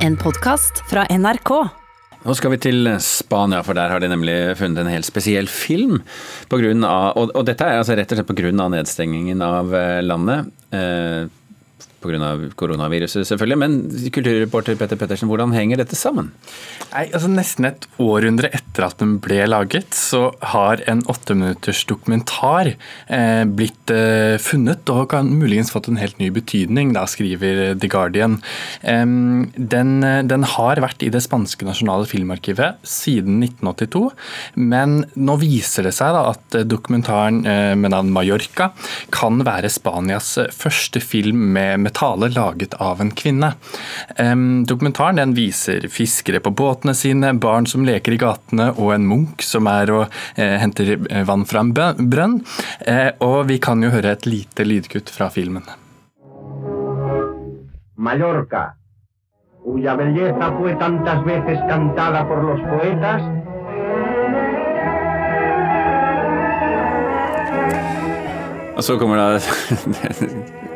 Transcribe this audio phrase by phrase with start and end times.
[0.00, 1.50] En podkast fra NRK.
[2.24, 5.98] Nå skal vi til Spania, for der har de nemlig funnet en helt spesiell film.
[6.48, 8.68] På grunn av, og, og dette er altså rett og slett pga.
[8.72, 10.48] nedstengingen av eh, landet.
[10.72, 11.28] Eh,
[12.00, 12.50] Pga.
[12.56, 13.58] koronaviruset, selvfølgelig.
[13.60, 13.74] Men
[14.14, 16.30] kulturreporter Petter Pettersen, hvordan henger dette sammen?
[16.94, 22.72] Nei, altså Nesten et århundre etter at den ble laget, så har en åtteminutters dokumentar
[22.72, 27.90] eh, blitt eh, funnet og kan muligens fått en helt ny betydning, da skriver The
[27.92, 28.38] Guardian.
[28.80, 34.06] Eh, den, den, har vært i det spanske nasjonale filmarkivet siden 1982,
[34.56, 38.72] men nå viser det seg da at dokumentaren eh, med navn Mallorca
[39.12, 43.52] kan være Spanias første film med med tale laget av en kvinne.
[44.66, 49.44] Dokumentaren den viser fiskere på båtene sine, barn som leker i gatene og en munk
[49.44, 50.04] som er og
[50.36, 52.40] eh, henter eh, vann fra en brønn.
[52.86, 55.66] Eh, og vi kan jo høre et lite lydkutt fra filmen.
[58.00, 58.70] Mallorca,
[59.64, 63.22] cuya belleza fue tantas veces cantada por los poetas
[68.80, 70.28] Og så kommer da det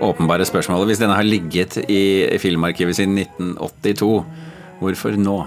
[0.05, 0.91] åpenbare spørsmålet.
[0.91, 4.11] Hvis denne har ligget i filmarkivet siden 1982,
[4.83, 5.39] hvorfor nå?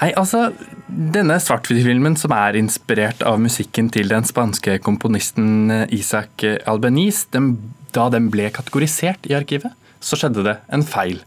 [0.00, 0.50] Nei, altså,
[0.86, 7.56] Denne svart-hvitt-filmen, som er inspirert av musikken til den spanske komponisten Isaac Albeniz, den,
[7.92, 9.74] da den ble kategorisert i arkivet,
[10.06, 11.18] så skjedde det en feil.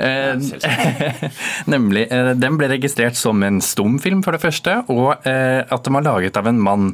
[0.00, 0.40] Eh,
[1.72, 5.98] nemlig, eh, Den ble registrert som en stumfilm, for det første, og eh, at den
[5.98, 6.92] var laget av en mann.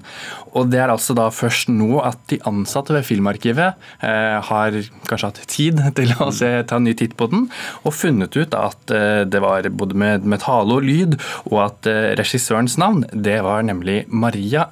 [0.58, 5.30] Og Det er altså da først nå at de ansatte ved Filmarkivet eh, har kanskje
[5.30, 7.46] hatt tid til å se, ta en ny titt på den,
[7.84, 11.18] og funnet ut at eh, det var både med, med tale og lyd,
[11.52, 14.68] og at eh, regissørens navn det var nemlig Maria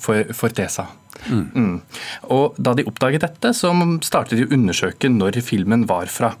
[0.00, 0.88] Fortesa.
[1.28, 1.46] Mm.
[1.54, 1.74] Mm.
[2.34, 3.72] Og Da de oppdaget dette, så
[4.06, 6.32] startet de å undersøke når filmen var fra.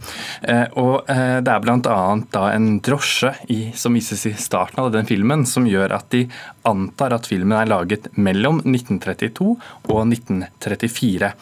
[0.42, 2.46] Eh, og eh, Det er bl.a.
[2.50, 6.26] en drosje i, som vises i starten av den filmen, som gjør at de
[6.68, 9.48] antar at filmen er laget mellom 1932
[9.90, 11.32] og 1934.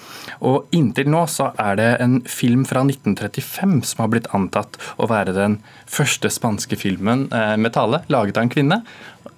[0.46, 5.08] Og Inntil nå så er det en film fra 1935 som har blitt antatt å
[5.10, 5.58] være den
[5.88, 8.82] første spanske filmen eh, med tale laget av en kvinne.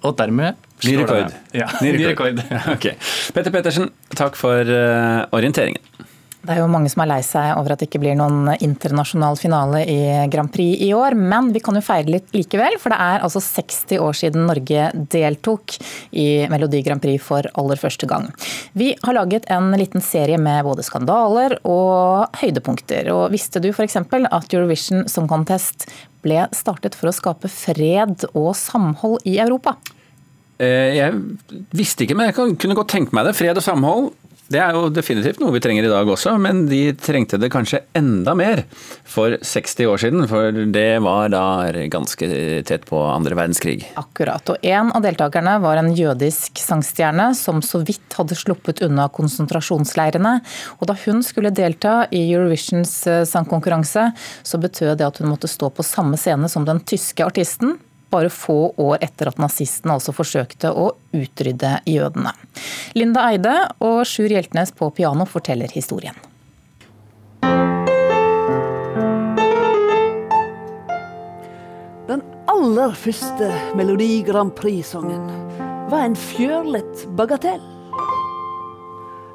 [0.00, 1.34] Og dermed Ny rekord.
[1.56, 2.42] Ja, ny rekord.
[2.74, 2.96] okay.
[3.34, 5.82] Petter Pettersen, takk for uh, orienteringen.
[6.40, 9.36] Det er jo mange som er lei seg over at det ikke blir noen internasjonal
[9.36, 9.98] finale i
[10.32, 12.78] Grand Prix i år, men vi kan jo feire litt likevel.
[12.80, 15.76] For det er altså 60 år siden Norge deltok
[16.16, 18.30] i Melodi Grand Prix for aller første gang.
[18.72, 23.12] Vi har laget en liten serie med både skandaler og høydepunkter.
[23.12, 24.00] Og visste du f.eks.
[24.00, 25.90] at Eurovision Song Contest
[26.24, 29.76] ble startet for å skape fred og samhold i Europa?
[30.60, 31.16] Eh, jeg
[31.76, 33.36] visste ikke, men jeg kunne godt tenke meg det.
[33.38, 34.10] Fred og samhold.
[34.50, 37.84] Det er jo definitivt noe vi trenger i dag også, men de trengte det kanskje
[37.94, 38.64] enda mer
[39.06, 40.24] for 60 år siden.
[40.26, 41.42] For det var da
[41.92, 42.26] ganske
[42.66, 43.84] tett på andre verdenskrig.
[44.00, 44.50] Akkurat.
[44.50, 50.40] Og en av deltakerne var en jødisk sangstjerne som så vidt hadde sluppet unna konsentrasjonsleirene.
[50.80, 54.08] Og da hun skulle delta i Eurovisions eh, sangkonkurranse,
[54.42, 57.78] så betød det at hun måtte stå på samme scene som den tyske artisten,
[58.10, 62.34] bare få år etter at nazistene også forsøkte å utrydde jødene.
[62.98, 66.18] Linda Eide og Sjur Hjeltnes på piano forteller historien.
[72.10, 75.28] Den aller første Melodi Grand Prix-sangen
[75.90, 77.62] var en fjørlet bagatell.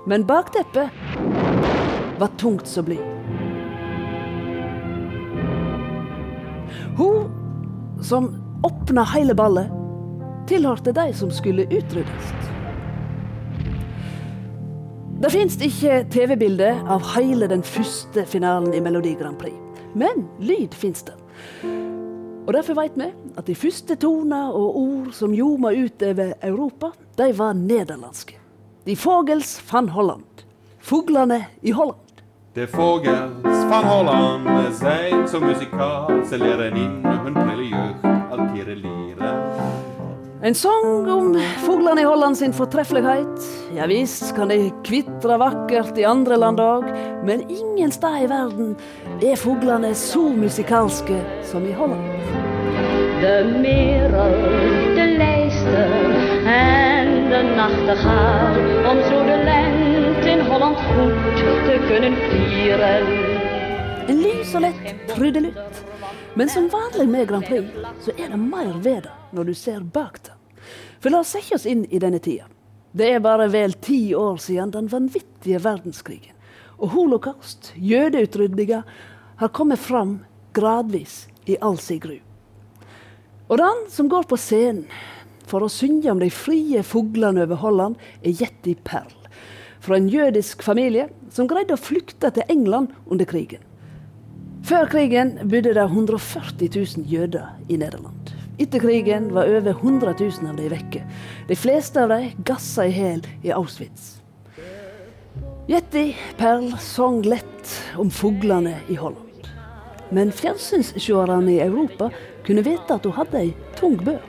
[0.05, 0.91] Men bakteppet
[2.19, 2.99] var tungt som bly.
[6.95, 7.31] Hun
[8.03, 9.69] som åpna hele ballet,
[10.47, 12.31] tilhørte de som skulle utryddes.
[15.21, 19.55] Det fins ikke TV-bilde av hele den første finalen i Melodi Grand Prix.
[19.95, 21.15] Men lyd fins det.
[22.45, 26.91] Og Derfor vet vi at de første toner og ord som ljoma ut over Europa,
[27.17, 28.37] de var nederlandske.
[28.85, 30.45] De Vogels van Holland.
[30.79, 32.21] Fuglene i Holland.
[32.53, 38.14] De Vogels van Holland zijn som muzikaal, ze leren in hun jeugd
[40.45, 41.31] en sang om
[41.65, 43.45] fuglene i Holland sin fortreffelighet.
[43.75, 46.85] Ja visst kan de kvitre vakkert i andre land òg,
[47.25, 48.75] men ingen sted i verden
[49.23, 51.17] er fuglene så musikalske
[51.49, 52.05] som i Holland.
[53.23, 53.33] De
[53.63, 54.37] merel,
[54.99, 55.97] de lijster
[56.51, 58.61] en de nachtegaal,
[58.91, 63.11] om zo de lente in Holland goed te kunnen vieren.
[64.05, 65.94] En lys og lett trudelutt
[66.35, 67.67] men som vanlig med Grand Prix,
[68.03, 70.33] så er det mer ved det når du ser bak det.
[70.99, 72.49] For la oss sette oss inn i denne tida.
[72.95, 76.35] Det er bare vel ti år siden den vanvittige verdenskrigen.
[76.79, 78.81] Og holocaust, jødeutrydninga,
[79.35, 80.17] har kommet fram
[80.55, 82.17] gradvis i all sin gru.
[83.47, 84.87] Og den som går på scenen
[85.45, 89.11] for å synge om de frie fuglene over Holland, er Jetty Perl.
[89.79, 93.61] Fra en jødisk familie som greide å flykte til England under krigen.
[94.65, 98.31] Før krigen bodde det 140 000 jøder i Nederland.
[98.57, 101.01] Etter krigen var over 100 000 av de vekke.
[101.45, 104.15] De fleste av dem gassa i hæl i Auschwitz.
[105.69, 109.51] Jetty Perl sang lett om fuglene i Holland.
[110.09, 112.09] Men fjernsynsseerne i Europa
[112.47, 114.23] kunne vite at hun hadde ei tung bør.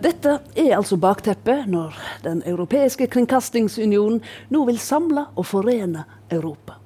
[0.00, 6.78] Dette er altså bakteppet når Den europeiske kringkastingsunionen nå vil samle og forene Europa.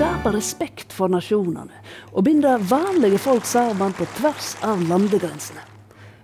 [0.00, 1.76] Skape respekt for nasjonene
[2.16, 5.60] og binde vanlige folk sammen på tvers av landegrensene?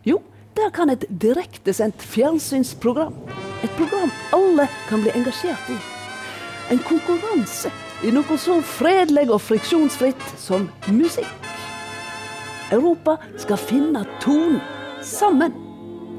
[0.09, 0.23] Jo,
[0.57, 3.13] der kan et direktesendt fjernsynsprogram,
[3.61, 5.77] et program alle kan bli engasjert i,
[6.73, 7.69] en konkurranse
[8.01, 11.53] i noe så fredelig og friksjonsfritt som musikk.
[12.73, 14.57] Europa skal finne tonen
[15.05, 15.53] sammen.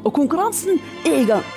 [0.06, 0.78] Og konkurransen
[1.10, 1.50] er i gang.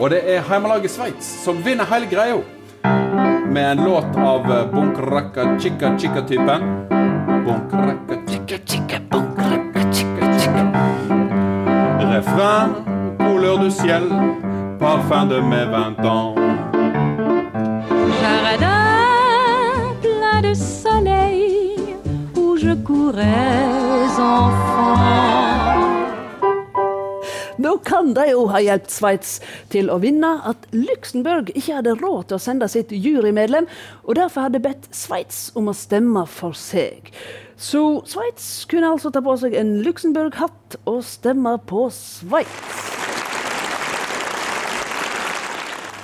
[0.00, 3.33] Og det er heimelaget Sveits som vinner hele greia.
[3.54, 6.86] Med en låt av eh, Bunkraka Chicka Chicka-typen.
[7.44, 8.98] Bunkraka Chicka Chicka
[9.92, 10.72] Chicka Chicka.
[12.00, 12.74] Refrain,
[13.18, 14.02] couleur du ciel,
[14.80, 16.34] parfum de mes vingt ans.
[18.20, 21.96] Jardin plein de soleil
[22.36, 24.73] où je courais enfant.
[27.94, 29.36] Kan de jo ha hjulpet Sveits
[29.70, 33.68] til å vinne at Luxembourg ikke hadde råd til å sende sitt jurymedlem,
[34.02, 37.12] og derfor hadde bedt Sveits om å stemme for seg.
[37.54, 42.82] Så Sveits kunne altså ta på seg en Luxembourg-hatt og stemme på Sveits.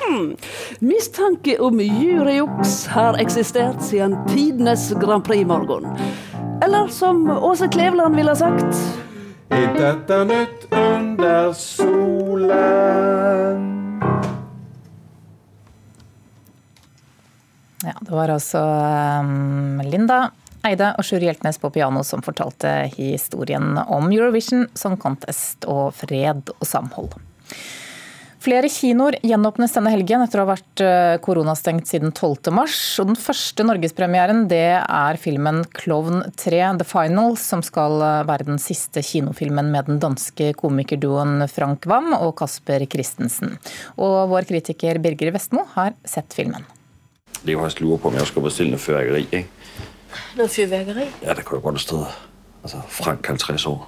[0.01, 0.33] Hmm.
[0.83, 5.91] Mistanke om juryjuks har eksistert siden tidenes Grand Prix-morgen.
[6.63, 9.00] Eller som Åse Kleveland ville ha sagt
[9.51, 12.41] Intet er nytt under solen.
[17.83, 20.31] Ja, det var altså um, Linda
[20.67, 26.53] Eide og Sjur Hjeltnes på piano som fortalte historien om Eurovision Song Contest og fred
[26.59, 27.17] og samhold.
[28.41, 32.49] Flere kinoer gjenåpnes denne helgen etter å ha vært eh, koronastengt siden 12.
[32.57, 32.77] mars.
[33.03, 38.47] Og den første norgespremieren det er filmen 'Klovn 3 The Final', som skal eh, være
[38.49, 43.59] den siste kinofilmen med den danske komikerduoen Frank Wam og Kasper Christensen.
[44.01, 46.65] Og vår kritiker Birger Vestmo har sett filmen.
[47.43, 49.27] Det er jo også lurer på, om jeg skal bestille noe fyrverkeri.
[49.29, 49.45] ikke?
[50.41, 51.07] Noget fyrverkeri?
[51.27, 52.17] Ja, det kunne jo godt stået.
[52.65, 53.85] Altså, Frank 50 år.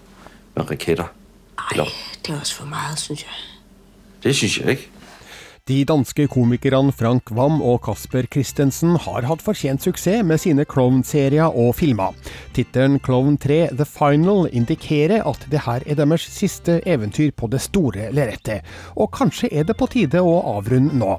[0.52, 1.08] Med raketter.
[1.56, 1.88] Nei,
[2.20, 3.51] det er også for mye, synes jeg.
[4.24, 4.78] Det synes jeg.
[5.70, 11.54] De danske komikerne Frank Wam og Kasper Christensen har hatt fortjent suksess med sine klovnserier
[11.54, 12.16] og filmer.
[12.56, 17.60] Tittelen Klovn 3 The Final indikerer at det her er deres siste eventyr på det
[17.62, 18.66] store lerretet,
[18.98, 21.12] og kanskje er det på tide å avrunde nå.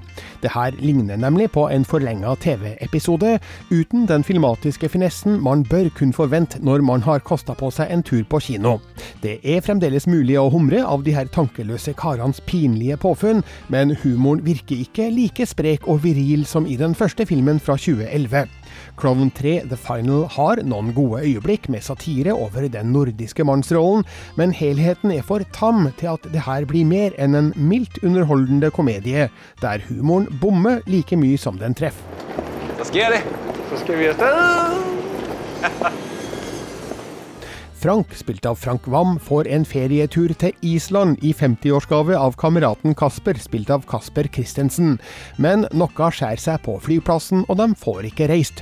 [0.44, 3.38] Det her ligner nemlig på en forlenga TV-episode,
[3.72, 8.04] uten den filmatiske finessen man bør kunne forvente når man har kosta på seg en
[8.04, 8.75] tur på kino.
[9.24, 13.40] Det er fremdeles mulig å humre av de her tankeløse karenes pinlige påfunn,
[13.72, 17.78] men humor humoren virker ikke like sprek og viril som i den første filmen fra
[17.78, 18.47] 2011.
[18.97, 24.04] Klovn 3 The Final har noen gode øyeblikk med satire over den nordiske mannsrollen,
[24.35, 28.71] men helheten er for tam til at det her blir mer enn en mildt underholdende
[28.71, 29.30] komedie,
[29.61, 32.04] der humoren bommer like mye som den treffer.
[32.81, 33.21] Så jeg gjøre?
[33.69, 36.04] Så skal vi gjøre?
[37.83, 43.35] Frank, spilt av Frank Wam, får en ferietur til Island i 50-årsgave av kameraten Kasper,
[43.35, 44.94] spilt av Kasper Christensen.
[45.35, 48.61] Men noe skjærer seg på flyplassen, og de får ikke reist.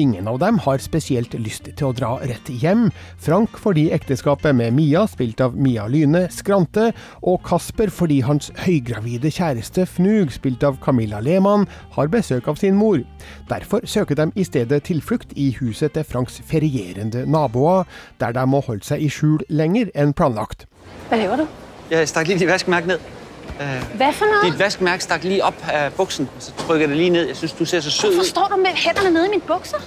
[0.00, 2.86] Ingen av dem har spesielt lyst til å dra rett hjem.
[3.20, 9.34] Frank fordi ekteskapet med Mia, spilt av Mia Lyne, skrante, og Kasper fordi hans høygravide
[9.36, 13.04] kjæreste Fnug, spilt av Camilla Lehmann, har besøk av sin mor.
[13.52, 17.84] Derfor søker de i stedet tilflukt i huset til Franks ferierende naboer,
[18.16, 20.66] der de må holdt seg i skjul lenger enn planlagt.
[21.08, 21.46] Hva gjør du?
[21.92, 23.10] Jeg stakk litt i vaskemerket ned.
[23.98, 24.44] Hva for noe?
[24.46, 27.28] Ditt vaskemerke stakk lige opp av buksen, og så trykker det lige ned.
[27.32, 29.84] Jeg synes, du ser så sød Hvorfor står du med hendene nede i mine bukser?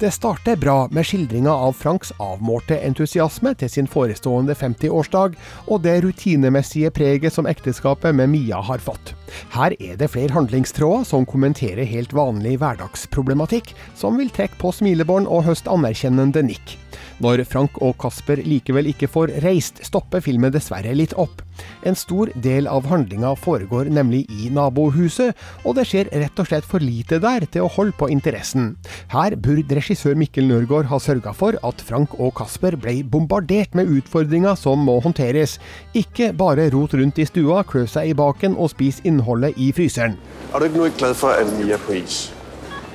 [0.00, 5.36] Det starter bra med skildringa av Franks avmålte entusiasme til sin forestående 50-årsdag,
[5.70, 9.14] og det rutinemessige preget som ekteskapet med Mia har fått.
[9.52, 15.28] Her er det flere handlingstråder som kommenterer helt vanlig hverdagsproblematikk, som vil trekke på smilebånd
[15.28, 16.78] og høste anerkjennende nikk.
[17.22, 21.43] Når Frank og Kasper likevel ikke får reist, stopper filmen dessverre litt opp.
[21.84, 26.68] En stor del av handlinga foregår nemlig i nabohuset, og det skjer rett og slett
[26.68, 28.74] for lite der til å holde på interessen.
[29.12, 33.90] Her burde regissør Mikkel Nørgaard ha sørga for at Frank og Kasper ble bombardert med
[33.98, 35.58] utfordringer som må håndteres.
[35.96, 40.18] Ikke bare rot rundt i stua, klø seg i baken og spis innholdet i fryseren.
[40.52, 42.26] Er du ikke noe glad for, at vi er på is?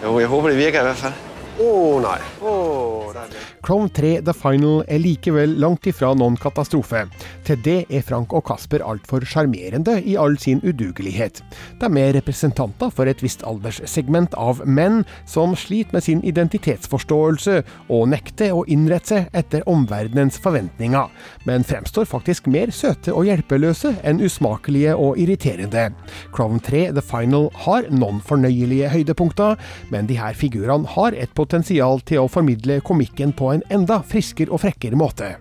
[0.03, 1.17] Jo, jeg håper det virker i hvert fall.
[1.59, 2.19] Å oh, nei.
[2.39, 7.05] Oh, er 3 The Final er likevel langt ifra noen katastrofe.
[7.47, 11.41] Til det er Frank og Kasper altfor sjarmerende i all sin udugelighet.
[11.81, 18.07] De er representanter for et visst alderssegment av menn som sliter med sin identitetsforståelse og
[18.13, 21.07] nekter å innrette seg etter omverdenens forventninger,
[21.47, 25.89] men fremstår faktisk mer søte og hjelpeløse enn usmakelige og irriterende.
[26.35, 29.57] Chrome 3 The Final har noen fornøyelige høydepunkter,
[29.93, 34.51] men de her figurene har et potensial til å formidle komikken på en enda friskere
[34.51, 35.37] og frekkere måte.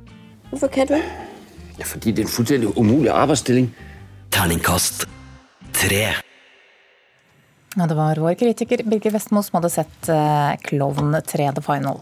[0.53, 0.95] Hvorfor kan du?
[1.79, 3.73] Ja, fordi det er en fullstendig umulig arbeidsstilling.
[4.31, 5.09] Terningkast
[5.75, 6.05] tre.
[7.75, 11.99] Ja, det var vår kritiker Birger Vestmo som hadde sett eh, Klovn 3 The Final.